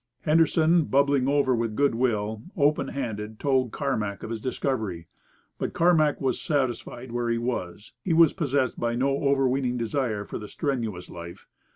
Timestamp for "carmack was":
5.73-6.41